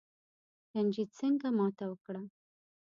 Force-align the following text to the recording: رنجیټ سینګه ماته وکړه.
رنجیټ 0.73 1.09
سینګه 1.17 1.49
ماته 1.57 1.85
وکړه. 1.89 2.21